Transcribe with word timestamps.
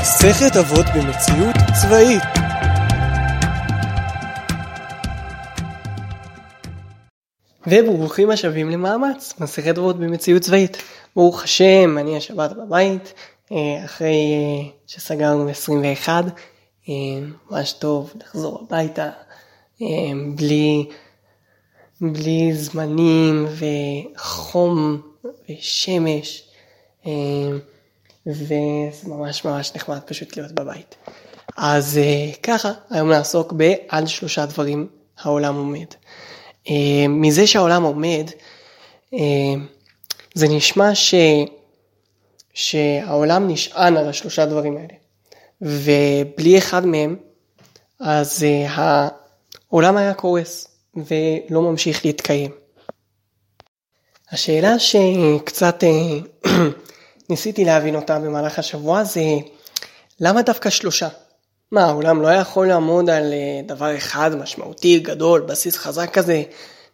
מסכת 0.00 0.56
אבות 0.56 0.86
במציאות 0.96 1.56
צבאית 1.82 2.22
וברוכים 7.66 8.30
השבים 8.30 8.70
למאמץ, 8.70 9.34
מסכת 9.40 9.78
אבות 9.78 9.98
במציאות 9.98 10.42
צבאית. 10.42 10.76
ברוך 11.16 11.42
השם, 11.42 11.98
אני 11.98 12.16
השבת 12.16 12.52
בבית, 12.52 13.12
אה, 13.52 13.84
אחרי 13.84 14.34
אה, 14.34 14.70
שסגרנו 14.86 15.48
21, 15.48 16.24
אה, 16.88 16.94
ממש 17.50 17.72
טוב 17.72 18.12
לחזור 18.20 18.64
הביתה, 18.66 19.10
בלי, 20.34 20.86
בלי 22.00 22.54
זמנים 22.54 23.46
וחום 24.14 25.00
ושמש. 25.50 26.42
וזה 28.26 28.56
ממש 29.06 29.44
ממש 29.44 29.72
נחמד 29.76 29.98
פשוט 30.06 30.36
להיות 30.36 30.52
בבית. 30.52 30.94
אז 31.56 32.00
uh, 32.02 32.36
ככה, 32.42 32.72
היום 32.90 33.08
נעסוק 33.08 33.52
בעל 33.52 34.06
שלושה 34.06 34.46
דברים 34.46 34.88
העולם 35.18 35.56
עומד. 35.56 35.86
Uh, 36.66 36.70
מזה 37.08 37.46
שהעולם 37.46 37.82
עומד, 37.82 38.30
uh, 39.14 39.16
זה 40.34 40.48
נשמע 40.48 40.94
ש... 40.94 41.14
שהעולם 42.54 43.48
נשען 43.48 43.96
על 43.96 44.08
השלושה 44.08 44.46
דברים 44.46 44.76
האלה, 44.76 44.94
ובלי 45.60 46.58
אחד 46.58 46.86
מהם, 46.86 47.16
אז 48.00 48.46
העולם 48.68 49.96
היה 49.96 50.14
קורס 50.14 50.68
ולא 50.96 51.62
ממשיך 51.62 52.04
להתקיים. 52.04 52.50
השאלה 54.32 54.78
שקצת 54.78 55.84
ניסיתי 57.30 57.64
להבין 57.64 57.96
אותה 57.96 58.18
במהלך 58.18 58.58
השבוע 58.58 59.04
זה 59.04 59.20
למה 60.20 60.42
דווקא 60.42 60.70
שלושה? 60.70 61.08
מה, 61.72 61.84
העולם 61.84 62.22
לא 62.22 62.28
יכול 62.28 62.68
לעמוד 62.68 63.10
על 63.10 63.32
אה, 63.32 63.60
דבר 63.66 63.96
אחד 63.96 64.30
משמעותי, 64.34 64.98
גדול, 64.98 65.40
בסיס 65.40 65.76
חזק 65.76 66.10
כזה, 66.12 66.42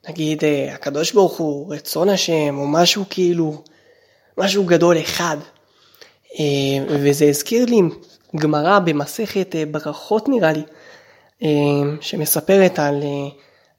נגיד 0.09 0.45
אה, 0.45 0.75
הקדוש 0.75 1.13
ברוך 1.13 1.39
הוא, 1.39 1.75
רצון 1.75 2.09
השם, 2.09 2.59
או 2.59 2.67
משהו 2.67 3.05
כאילו, 3.11 3.63
משהו 4.39 4.65
גדול 4.65 4.99
אחד. 4.99 5.37
אה, 6.41 6.85
וזה 6.89 7.25
הזכיר 7.25 7.65
לי 7.67 7.81
גמרא 8.37 8.79
במסכת 8.79 9.55
ברכות 9.71 10.29
נראה 10.29 10.53
לי, 10.53 10.63
שמספרת 12.01 12.79
על, 12.79 13.03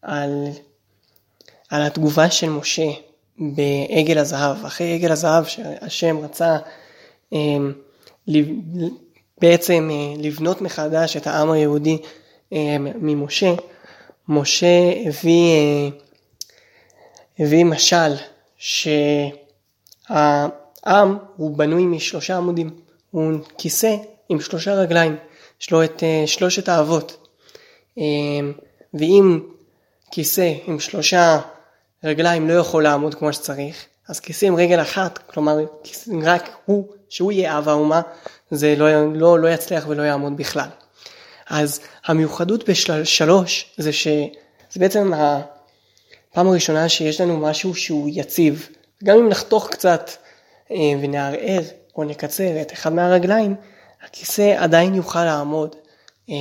על, 0.01 0.47
על 1.69 1.81
התגובה 1.81 2.29
של 2.29 2.49
משה 2.49 2.91
בעגל 3.39 4.17
הזהב, 4.17 4.65
אחרי 4.65 4.93
עגל 4.93 5.11
הזהב 5.11 5.45
שהשם 5.45 6.17
רצה 6.17 6.57
אמ, 7.33 7.73
בעצם 9.41 9.89
אה, 9.91 10.13
לבנות 10.17 10.61
מחדש 10.61 11.17
את 11.17 11.27
העם 11.27 11.51
היהודי 11.51 11.97
אמ, 12.51 12.87
ממשה, 12.95 13.53
משה 14.27 14.93
הביא, 15.05 15.53
אה, 15.53 15.89
הביא 17.39 17.65
משל 17.65 18.13
שהעם 18.57 20.49
הוא 21.37 21.57
בנוי 21.57 21.85
משלושה 21.85 22.37
עמודים, 22.37 22.69
הוא 23.11 23.31
כיסא 23.57 23.95
עם 24.29 24.41
שלושה 24.41 24.73
רגליים, 24.73 25.15
יש 25.61 25.71
לו 25.71 25.83
את 25.83 26.03
אה, 26.03 26.23
שלושת 26.27 26.69
האבות, 26.69 27.27
אמ, 27.97 28.53
ואם 28.93 29.39
כיסא 30.11 30.53
עם 30.65 30.79
שלושה 30.79 31.39
רגליים 32.03 32.49
לא 32.49 32.53
יכול 32.53 32.83
לעמוד 32.83 33.15
כמו 33.15 33.33
שצריך, 33.33 33.85
אז 34.09 34.19
כיסא 34.19 34.45
עם 34.45 34.55
רגל 34.55 34.81
אחת, 34.81 35.17
כלומר 35.17 35.57
רק 36.23 36.49
הוא, 36.65 36.87
שהוא 37.09 37.31
יהיה 37.31 37.57
אב 37.57 37.69
האומה, 37.69 38.01
זה 38.51 38.75
לא, 38.77 39.13
לא, 39.13 39.39
לא 39.39 39.47
יצליח 39.47 39.85
ולא 39.87 40.01
יעמוד 40.01 40.37
בכלל. 40.37 40.67
אז 41.49 41.79
המיוחדות 42.05 42.69
בשלוש 42.69 43.73
זה 43.77 43.93
שזה 43.93 44.29
בעצם 44.75 45.11
הפעם 45.13 46.47
הראשונה 46.47 46.89
שיש 46.89 47.21
לנו 47.21 47.37
משהו 47.37 47.75
שהוא 47.75 48.09
יציב. 48.11 48.69
גם 49.03 49.17
אם 49.17 49.29
נחתוך 49.29 49.69
קצת 49.69 50.11
אה, 50.71 50.77
ונערער 51.01 51.61
או 51.95 52.03
נקצר 52.03 52.61
את 52.61 52.73
אחד 52.73 52.93
מהרגליים, 52.93 53.55
הכיסא 54.05 54.55
עדיין 54.57 54.95
יוכל 54.95 55.25
לעמוד 55.25 55.75
אה, 56.29 56.35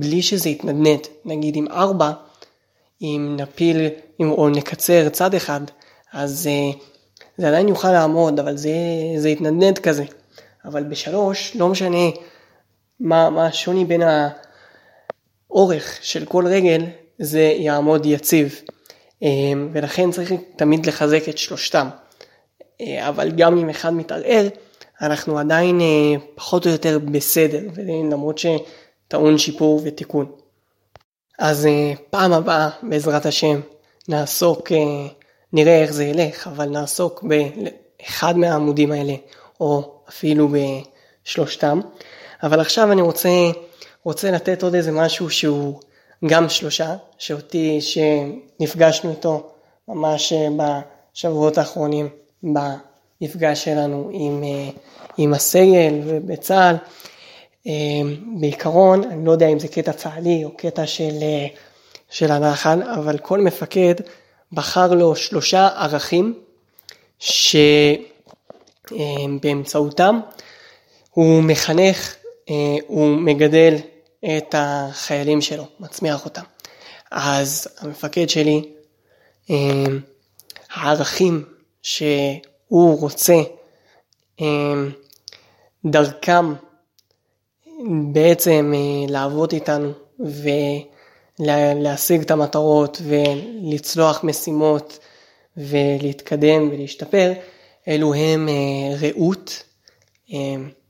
בלי 0.00 0.22
שזה 0.22 0.48
יתנדנד. 0.48 1.00
נגיד 1.24 1.56
עם 1.56 1.66
ארבע, 1.70 2.12
אם 3.02 3.36
נפיל 3.38 3.88
אם, 4.20 4.30
או 4.30 4.48
נקצר 4.48 5.08
צד 5.08 5.34
אחד, 5.34 5.60
אז 6.12 6.48
uh, 6.48 6.76
זה 7.36 7.48
עדיין 7.48 7.68
יוכל 7.68 7.92
לעמוד, 7.92 8.40
אבל 8.40 8.56
זה, 8.56 8.70
זה 9.16 9.28
יתנדנד 9.28 9.78
כזה. 9.78 10.04
אבל 10.64 10.84
בשלוש, 10.84 11.56
לא 11.56 11.68
משנה 11.68 12.10
מה, 13.00 13.30
מה 13.30 13.46
השוני 13.46 13.84
בין 13.84 14.02
האורך 15.48 15.98
של 16.02 16.24
כל 16.24 16.46
רגל, 16.46 16.84
זה 17.18 17.40
יעמוד 17.40 18.06
יציב. 18.06 18.60
Uh, 19.22 19.26
ולכן 19.72 20.10
צריך 20.10 20.32
תמיד 20.56 20.86
לחזק 20.86 21.28
את 21.28 21.38
שלושתם. 21.38 21.88
Uh, 22.82 22.84
אבל 23.00 23.30
גם 23.30 23.58
אם 23.58 23.70
אחד 23.70 23.94
מתערער, 23.94 24.48
אנחנו 25.02 25.38
עדיין 25.38 25.80
פחות 26.34 26.66
או 26.66 26.70
יותר 26.70 26.98
בסדר, 26.98 27.60
למרות 28.10 28.38
שטעון 28.38 29.38
שיפור 29.38 29.80
ותיקון. 29.84 30.26
אז 31.38 31.66
אה, 31.66 31.92
פעם 32.10 32.32
הבאה, 32.32 32.68
בעזרת 32.82 33.26
השם, 33.26 33.60
נעסוק, 34.08 34.72
אה, 34.72 35.06
נראה 35.52 35.82
איך 35.82 35.92
זה 35.92 36.04
ילך, 36.04 36.46
אבל 36.46 36.68
נעסוק 36.68 37.24
באחד 37.24 38.38
מהעמודים 38.38 38.92
האלה, 38.92 39.14
או 39.60 40.00
אפילו 40.08 40.48
בשלושתם. 41.24 41.80
אבל 42.42 42.60
עכשיו 42.60 42.92
אני 42.92 43.02
רוצה, 43.02 43.28
רוצה 44.04 44.30
לתת 44.30 44.62
עוד 44.62 44.74
איזה 44.74 44.92
משהו 44.92 45.30
שהוא 45.30 45.80
גם 46.26 46.48
שלושה, 46.48 46.96
שאותי, 47.18 47.80
שנפגשנו 47.80 49.10
איתו 49.10 49.50
ממש 49.88 50.32
אה, 50.32 50.48
בשבועות 51.14 51.58
האחרונים, 51.58 52.08
במפגש 52.42 53.64
שלנו 53.64 54.10
עם, 54.12 54.44
עם 55.16 55.34
הסגל 55.34 56.00
ובצה"ל. 56.04 56.76
בעיקרון, 58.40 59.04
אני 59.04 59.24
לא 59.24 59.32
יודע 59.32 59.48
אם 59.48 59.58
זה 59.58 59.68
קטע 59.68 59.92
צה"לי 59.92 60.44
או 60.44 60.50
קטע 60.56 60.86
של, 60.86 61.18
אה, 61.22 61.46
של 62.10 62.30
הנחל, 62.30 62.82
אבל 62.82 63.18
כל 63.18 63.40
מפקד 63.40 63.94
בחר 64.52 64.94
לו 64.94 65.16
שלושה 65.16 65.68
ערכים 65.76 66.38
שבאמצעותם 68.88 70.20
הוא 71.10 71.42
מחנך, 71.42 72.14
אה, 72.50 72.76
הוא 72.86 73.16
מגדל 73.16 73.74
את 74.24 74.54
החיילים 74.58 75.40
שלו, 75.40 75.66
מצמיח 75.80 76.24
אותם. 76.24 76.42
אז 77.10 77.68
המפקד 77.78 78.28
שלי, 78.28 78.68
אמ, 79.50 80.00
הערכים 80.70 81.44
שהוא 81.82 83.00
רוצה 83.00 83.34
דרכם 85.84 86.54
בעצם 88.12 88.72
אה, 88.76 89.12
לעבוד 89.12 89.52
איתנו 89.52 89.92
ולהשיג 91.40 92.20
את 92.20 92.30
המטרות 92.30 93.02
ולצלוח 93.04 94.24
משימות 94.24 94.98
ולהתקדם 95.56 96.68
ולהשתפר, 96.72 97.32
אלו 97.88 98.14
הם 98.14 98.48
אה, 98.48 99.08
רעות, 99.08 99.62
אה, 100.32 100.38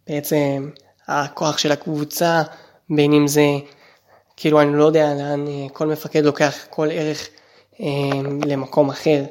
בעצם 0.08 0.70
הכוח 1.08 1.58
של 1.58 1.72
הקבוצה, 1.72 2.42
בין 2.90 3.12
אם 3.12 3.26
זה, 3.26 3.46
כאילו 4.36 4.60
אני 4.60 4.78
לא 4.78 4.84
יודע 4.84 5.14
לאן 5.14 5.44
כל 5.72 5.86
מפקד 5.86 6.24
לוקח 6.24 6.66
כל 6.70 6.88
ערך 6.90 7.28
למקום 8.46 8.90
אחר, 8.90 9.24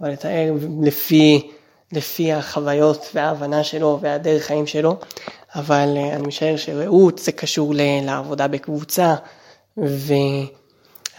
אבל 0.00 0.10
לתאר 0.10 0.52
לפי, 0.82 1.50
לפי 1.92 2.32
החוויות 2.32 3.10
וההבנה 3.14 3.64
שלו 3.64 3.98
והדרך 4.02 4.44
חיים 4.44 4.66
שלו, 4.66 4.96
אבל 5.54 5.94
אה, 5.96 6.14
אני 6.14 6.26
משער 6.26 6.56
שרעות 6.56 7.18
זה 7.18 7.32
קשור 7.32 7.74
לעבודה 7.76 8.48
בקבוצה 8.48 9.14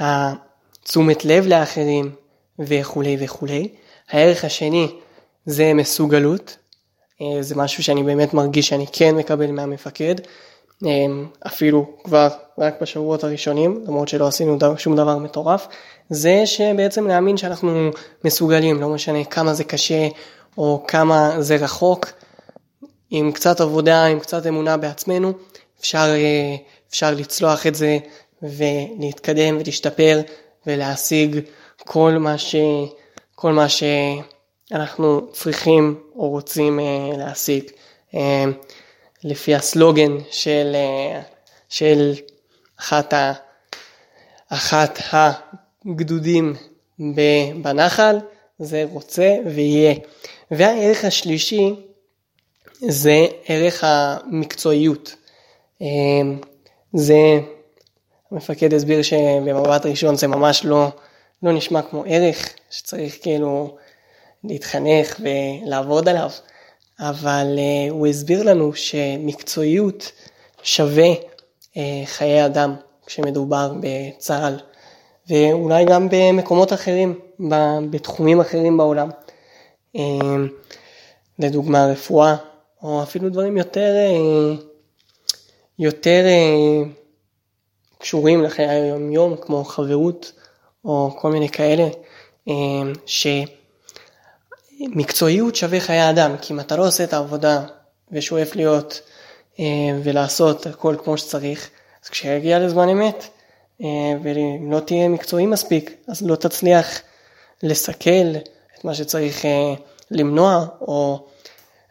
והתשומת 0.02 1.26
לב 1.26 1.48
לאחרים 1.48 2.12
וכולי 2.60 3.18
וכולי. 3.20 3.68
הערך 4.10 4.46
השני 4.46 4.88
זה 5.46 5.74
מסוגלות, 5.74 6.58
אה, 7.22 7.44
זה 7.44 7.56
משהו 7.56 7.84
שאני 7.84 8.04
באמת 8.04 8.34
מרגיש 8.34 8.68
שאני 8.68 8.86
כן 8.92 9.16
מקבל 9.16 9.52
מהמפקד, 9.52 10.16
אה, 10.86 10.90
אפילו 11.48 11.86
כבר 12.04 12.28
רק 12.58 12.82
בשבועות 12.82 13.24
הראשונים, 13.24 13.84
למרות 13.88 14.08
שלא 14.08 14.28
עשינו 14.28 14.58
שום 14.78 14.96
דבר 14.96 15.18
מטורף, 15.18 15.68
זה 16.10 16.46
שבעצם 16.46 17.08
להאמין 17.08 17.38
שאנחנו 17.38 17.90
מסוגלים, 18.26 18.82
לא 18.82 18.90
משנה 18.90 19.24
כמה 19.24 19.54
זה 19.54 19.64
קשה 19.64 20.08
או 20.58 20.84
כמה 20.88 21.42
זה 21.42 21.56
רחוק, 21.56 22.12
עם 23.10 23.32
קצת 23.32 23.62
עבודה, 23.62 24.06
עם 24.06 24.20
קצת 24.20 24.48
אמונה 24.48 24.78
בעצמנו, 24.78 25.34
אפשר, 25.80 26.08
אה, 26.16 26.56
אפשר 26.90 27.12
לצלוח 27.12 27.68
את 27.68 27.76
זה 27.76 27.98
ולהתקדם 28.44 29.58
ולהשתפר 29.58 30.22
ולהשיג 30.68 31.40
כל 31.78 32.12
מה, 32.20 32.38
ש, 32.38 32.56
כל 33.36 33.52
מה 33.54 33.66
שאנחנו 33.70 35.32
צריכים 35.32 36.00
או 36.16 36.30
רוצים 36.30 36.80
אה, 36.80 37.18
להשיג. 37.18 37.64
אה, 38.16 38.44
לפי 39.24 39.56
הסלוגן 39.56 40.18
של, 40.32 40.76
של 41.70 42.14
אחת, 42.80 43.14
ה, 43.14 43.34
אחת 44.50 45.00
הגדודים 45.12 46.56
בנחל, 47.62 48.18
זה 48.60 48.86
רוצה 48.92 49.36
ויהיה. 49.46 49.94
והערך 50.52 51.06
השלישי 51.06 51.74
זה 52.88 53.28
ערך 53.46 53.84
המקצועיות. 53.84 55.16
זה, 56.94 57.40
המפקד 58.32 58.74
הסביר 58.74 59.02
שבמבט 59.02 59.86
ראשון 59.86 60.16
זה 60.16 60.28
ממש 60.28 60.66
לא, 60.66 60.88
לא 61.44 61.52
נשמע 61.52 61.82
כמו 61.82 62.04
ערך 62.08 62.50
שצריך 62.70 63.18
כאילו 63.22 63.76
להתחנך 64.44 65.20
ולעבוד 65.20 66.10
עליו, 66.10 66.30
אבל 67.00 67.56
uh, 67.58 67.92
הוא 67.92 68.08
הסביר 68.08 68.44
לנו 68.44 68.74
שמקצועיות 68.76 70.12
שווה 70.64 71.14
uh, 71.14 71.78
חיי 72.06 72.46
אדם 72.46 72.76
כשמדובר 73.06 73.74
בצה"ל, 73.82 74.60
ואולי 75.30 75.86
גם 75.86 76.08
במקומות 76.12 76.74
אחרים, 76.74 77.20
בתחומים 77.90 78.42
אחרים 78.42 78.78
בעולם. 78.78 79.10
Uh, 79.98 80.00
לדוגמה 81.40 81.86
רפואה, 81.86 82.36
או 82.84 83.04
אפילו 83.04 83.30
דברים 83.30 83.58
יותר, 83.58 83.96
יותר 85.80 86.26
קשורים 88.02 88.44
לחיי 88.44 88.68
היום 88.68 89.12
יום, 89.12 89.36
כמו 89.42 89.64
חברות, 89.64 90.32
או 90.86 91.16
כל 91.20 91.32
מיני 91.32 91.50
כאלה, 91.50 91.88
uh, 92.48 92.52
ש... 93.06 93.28
מקצועיות 94.88 95.56
שווה 95.56 95.80
חיי 95.80 96.10
אדם, 96.10 96.36
כי 96.42 96.54
אם 96.54 96.60
אתה 96.60 96.76
לא 96.76 96.88
עושה 96.88 97.04
את 97.04 97.14
העבודה 97.14 97.64
ושואף 98.12 98.56
להיות 98.56 99.02
אה, 99.60 99.66
ולעשות 100.04 100.68
הכל 100.68 100.96
כמו 101.04 101.18
שצריך, 101.18 101.70
אז 102.04 102.10
כשיגיע 102.10 102.60
לזמן 102.60 102.90
אמת 102.90 103.28
אה, 103.82 103.88
ואם 104.24 104.72
לא 104.72 104.80
תהיה 104.80 105.08
מקצועי 105.08 105.46
מספיק, 105.46 105.96
אז 106.08 106.22
לא 106.22 106.36
תצליח 106.36 107.02
לסכל 107.64 108.36
את 108.78 108.86
מה 108.86 108.94
שצריך 108.94 109.46
אה, 109.46 109.74
למנוע 110.12 110.66
או 110.82 111.26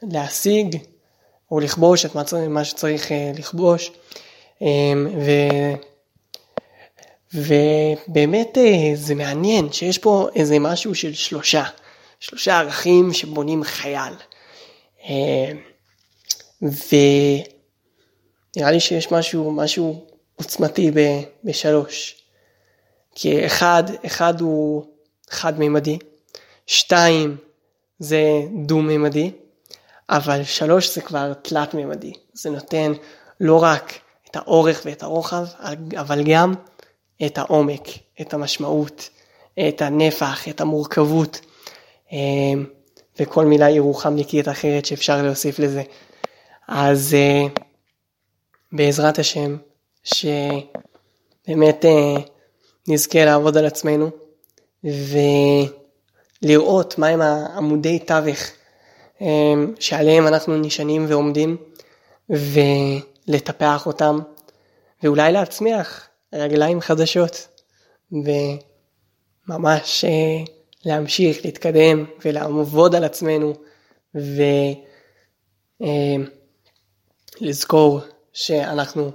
להשיג 0.02 0.76
או 1.50 1.60
לכבוש 1.60 2.04
את 2.04 2.16
מה 2.48 2.64
שצריך 2.64 3.10
לכבוש. 3.38 3.92
ו... 5.24 5.30
ובאמת 7.34 8.58
זה 8.94 9.14
מעניין 9.14 9.72
שיש 9.72 9.98
פה 9.98 10.28
איזה 10.34 10.58
משהו 10.58 10.94
של 10.94 11.14
שלושה. 11.14 11.64
שלושה 12.20 12.58
ערכים 12.58 13.12
שבונים 13.12 13.64
חייל. 13.64 14.14
אה, 15.08 15.52
ונראה 16.62 17.42
לי 18.70 18.80
שיש 18.80 19.12
משהו, 19.12 19.52
משהו 19.52 20.06
עוצמתי 20.36 20.90
בשלוש. 21.44 22.16
כי 23.14 23.46
אחד, 23.46 23.82
אחד 24.06 24.40
הוא 24.40 24.84
חד-מימדי, 25.30 25.98
שתיים 26.66 27.36
זה 27.98 28.22
דו-מימדי, 28.66 29.30
אבל 30.10 30.44
שלוש 30.44 30.94
זה 30.94 31.00
כבר 31.00 31.32
תלת-מימדי. 31.34 32.12
זה 32.32 32.50
נותן 32.50 32.92
לא 33.40 33.62
רק 33.62 33.92
את 34.30 34.36
האורך 34.36 34.82
ואת 34.84 35.02
הרוחב, 35.02 35.44
אבל 35.96 36.22
גם 36.24 36.54
את 37.26 37.38
העומק, 37.38 37.88
את 38.20 38.34
המשמעות, 38.34 39.10
את 39.68 39.82
הנפח, 39.82 40.48
את 40.48 40.60
המורכבות. 40.60 41.40
אמ, 42.12 42.66
וכל 43.20 43.44
מילה 43.44 43.70
ירוחמניקית 43.70 44.48
אחרת 44.48 44.86
שאפשר 44.86 45.22
להוסיף 45.22 45.58
לזה. 45.58 45.82
אז 46.68 47.14
אה, 47.14 47.46
בעזרת 48.72 49.18
השם, 49.18 49.56
שבאמת 50.04 51.84
אה, 51.84 52.16
נזכה 52.88 53.24
לעבוד 53.24 53.56
על 53.56 53.66
עצמנו 53.66 54.10
ולראות 56.42 56.98
מהם 56.98 57.20
העמודי 57.20 57.98
תווך 57.98 58.38
שעליהם 59.80 60.26
אנחנו 60.26 60.56
נשענים 60.56 61.06
ועומדים 61.08 61.56
ולטפח 62.30 63.86
אותם 63.86 64.18
ואולי 65.02 65.32
להצמיח 65.32 66.09
רגליים 66.32 66.80
חדשות 66.80 67.48
וממש 68.12 70.04
אה, 70.04 70.44
להמשיך, 70.84 71.44
להתקדם 71.44 72.04
ולעבוד 72.24 72.94
על 72.94 73.04
עצמנו 73.04 73.54
ולזכור 77.40 78.00
שאנחנו 78.32 79.10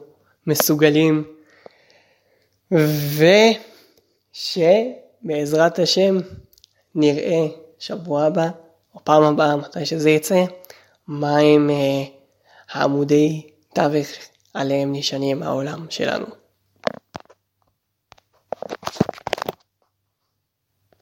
מסוגלים 0.47 1.23
ושבעזרת 4.33 5.79
השם 5.79 6.17
נראה 6.95 7.47
שבוע 7.79 8.23
הבא 8.23 8.49
או 8.95 8.99
פעם 9.03 9.23
הבאה 9.23 9.55
מתי 9.55 9.85
שזה 9.85 10.09
יצא 10.09 10.43
מהם 11.07 11.69
אה, 11.69 12.03
העמודי 12.71 13.49
תווך 13.73 14.07
עליהם 14.53 14.93
נשענים 14.95 15.43
העולם 15.43 15.85
שלנו. 15.89 16.44